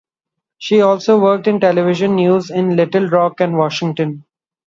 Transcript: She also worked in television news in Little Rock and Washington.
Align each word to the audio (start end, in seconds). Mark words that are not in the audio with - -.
She 0.57 0.81
also 0.81 1.19
worked 1.19 1.45
in 1.45 1.59
television 1.59 2.15
news 2.15 2.49
in 2.49 2.75
Little 2.75 3.07
Rock 3.07 3.39
and 3.39 3.55
Washington. 3.55 4.25